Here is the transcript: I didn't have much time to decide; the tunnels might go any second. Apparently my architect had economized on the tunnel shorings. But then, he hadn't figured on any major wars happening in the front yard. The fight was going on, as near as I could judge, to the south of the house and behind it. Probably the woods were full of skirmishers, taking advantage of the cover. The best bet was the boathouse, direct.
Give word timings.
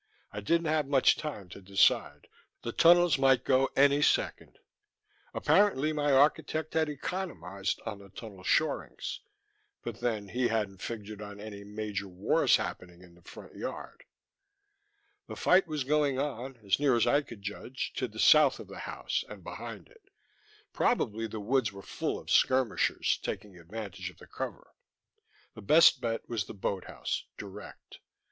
I 0.31 0.41
didn't 0.41 0.65
have 0.65 0.87
much 0.87 1.15
time 1.15 1.47
to 1.49 1.61
decide; 1.61 2.27
the 2.63 2.71
tunnels 2.71 3.19
might 3.19 3.43
go 3.43 3.69
any 3.75 4.01
second. 4.01 4.57
Apparently 5.31 5.93
my 5.93 6.11
architect 6.11 6.73
had 6.73 6.89
economized 6.89 7.79
on 7.85 7.99
the 7.99 8.09
tunnel 8.09 8.41
shorings. 8.43 9.19
But 9.83 9.99
then, 9.99 10.29
he 10.29 10.47
hadn't 10.47 10.81
figured 10.81 11.21
on 11.21 11.39
any 11.39 11.63
major 11.63 12.07
wars 12.07 12.55
happening 12.55 13.03
in 13.03 13.13
the 13.13 13.21
front 13.21 13.53
yard. 13.53 14.05
The 15.27 15.35
fight 15.35 15.67
was 15.67 15.83
going 15.83 16.17
on, 16.17 16.57
as 16.65 16.79
near 16.79 16.95
as 16.95 17.05
I 17.05 17.21
could 17.21 17.43
judge, 17.43 17.93
to 17.97 18.07
the 18.07 18.17
south 18.17 18.59
of 18.59 18.67
the 18.67 18.79
house 18.79 19.23
and 19.29 19.43
behind 19.43 19.87
it. 19.87 20.09
Probably 20.73 21.27
the 21.27 21.39
woods 21.39 21.71
were 21.71 21.83
full 21.83 22.17
of 22.17 22.31
skirmishers, 22.31 23.19
taking 23.21 23.55
advantage 23.55 24.09
of 24.09 24.17
the 24.17 24.25
cover. 24.25 24.73
The 25.53 25.61
best 25.61 26.01
bet 26.01 26.27
was 26.27 26.45
the 26.45 26.55
boathouse, 26.55 27.25
direct. 27.37 27.99